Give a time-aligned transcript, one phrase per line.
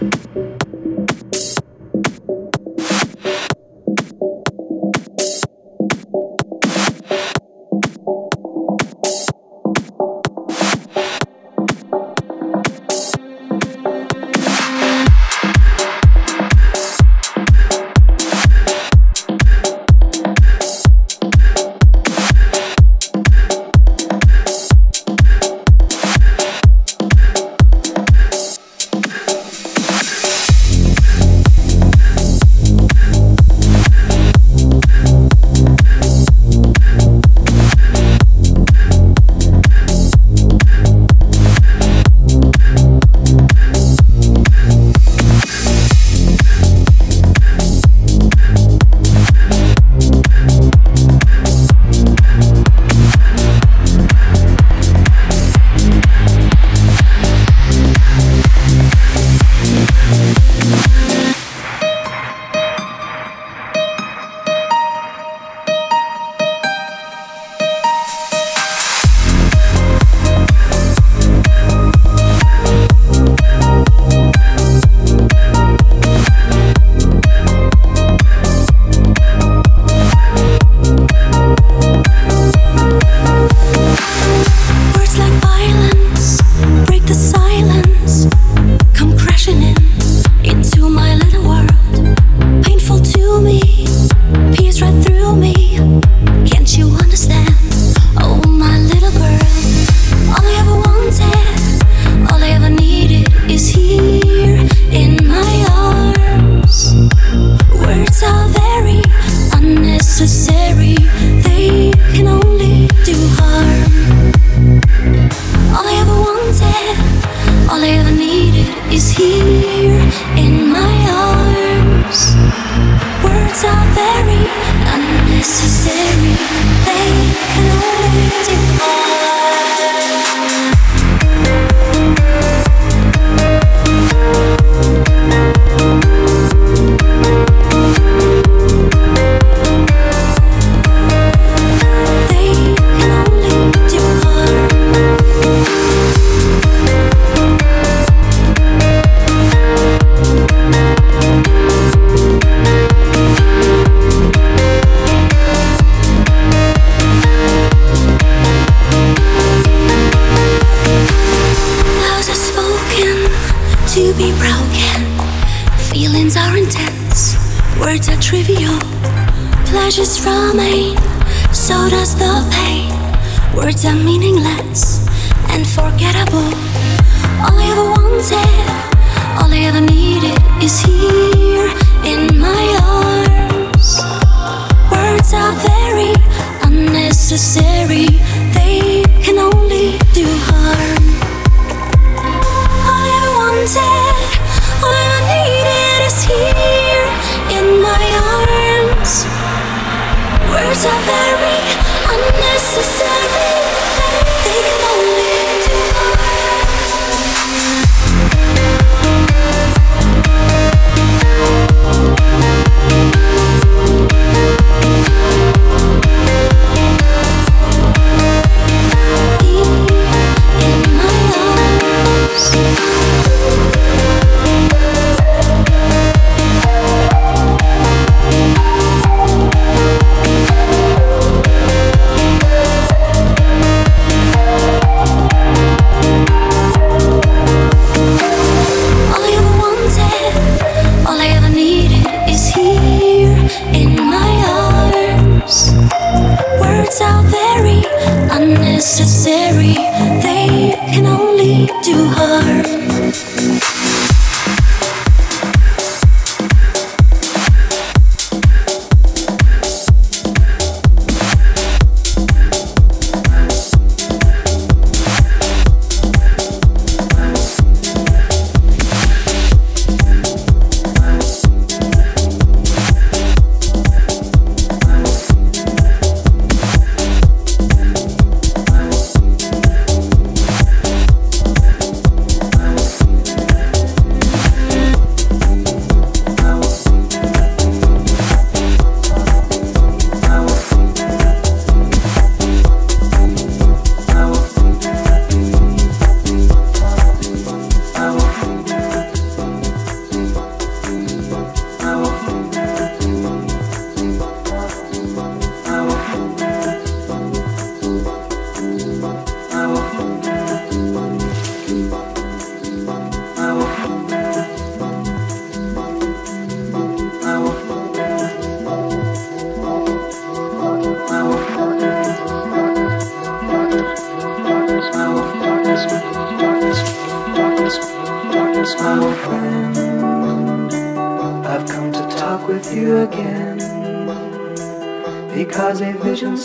[0.00, 1.69] you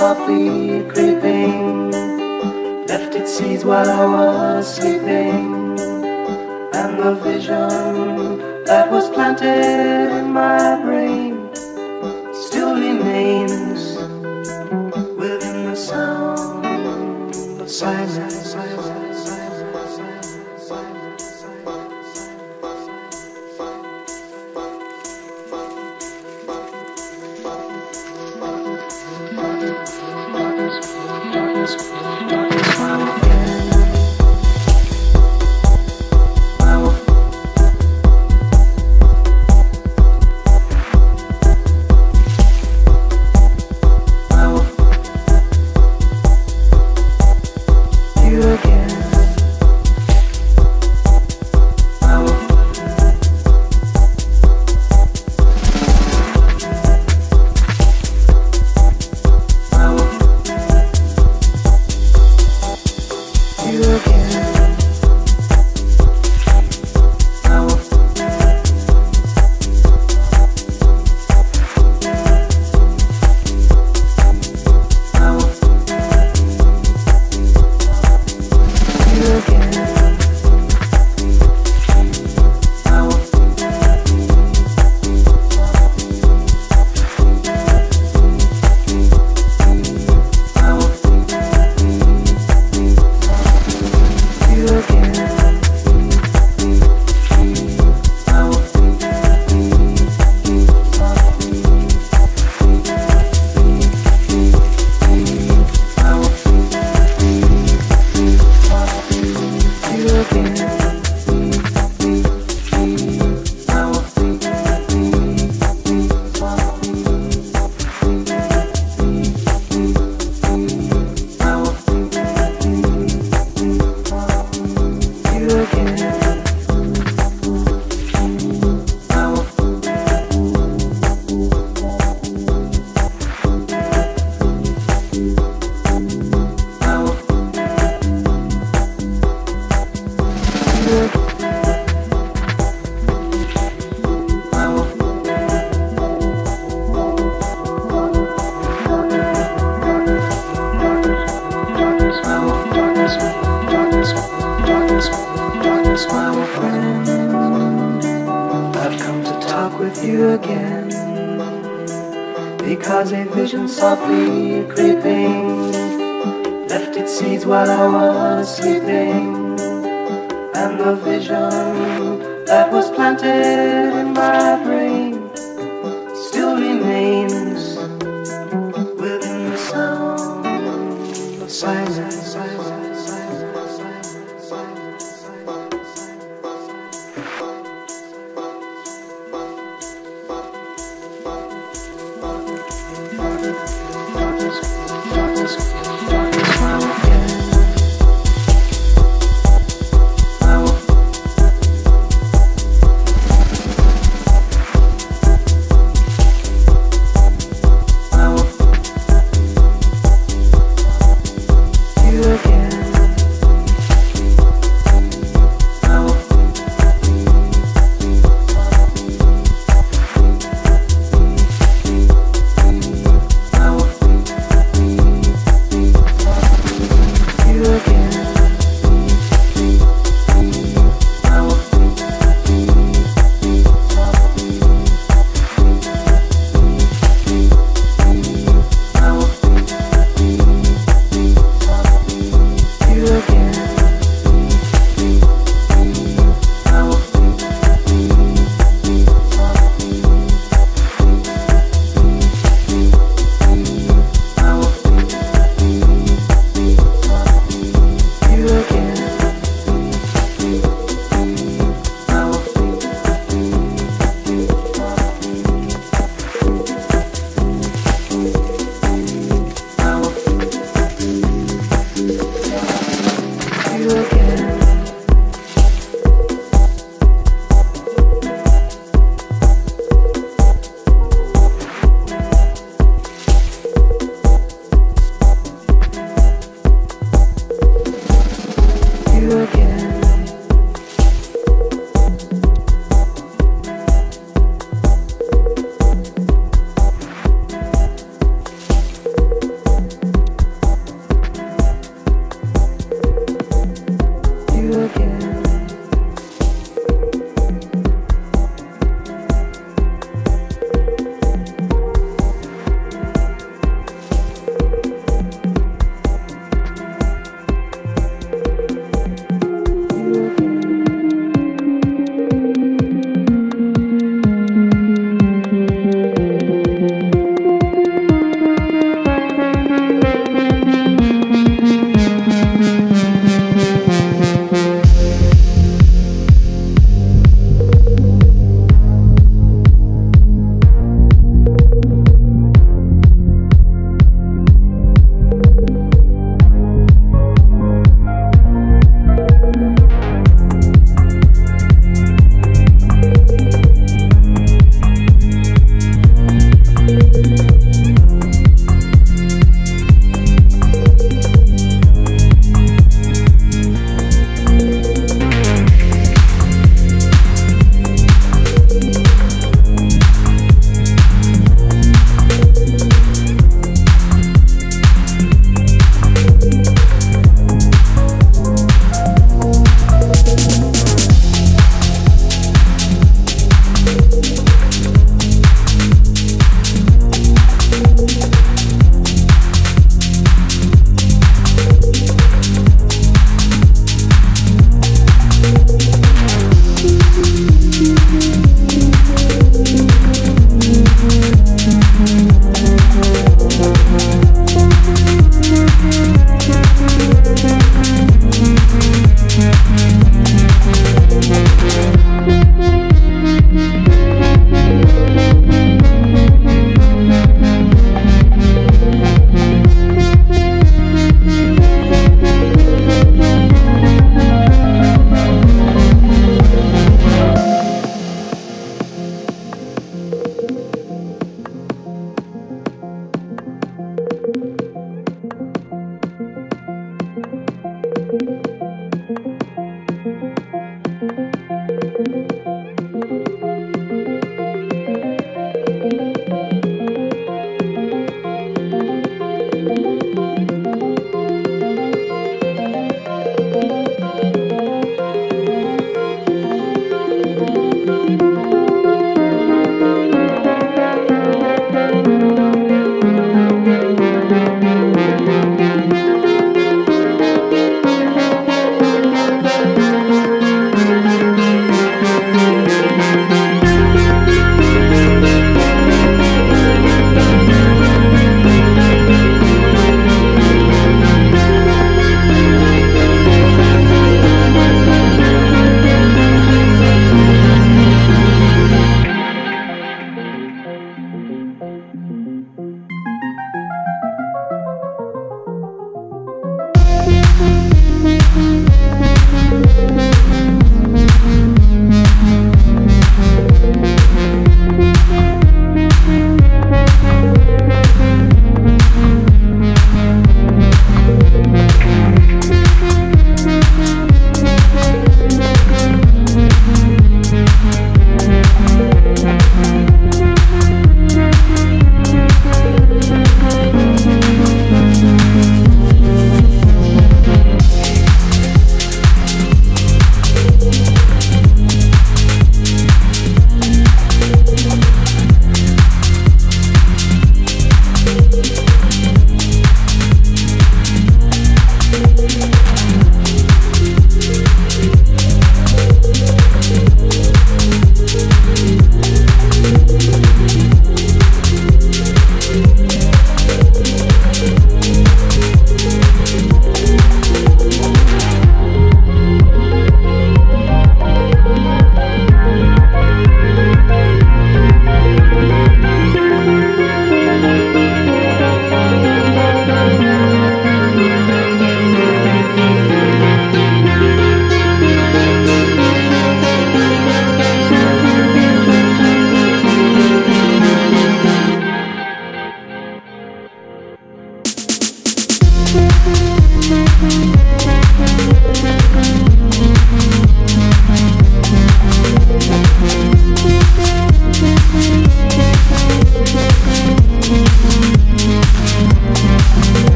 [0.00, 1.90] softly creeping,
[2.86, 5.78] left its seeds while I was sleeping,
[6.78, 11.29] and the vision that was planted in my brain.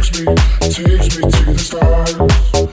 [0.00, 0.24] Nightmare,
[0.60, 2.69] to the nightmare.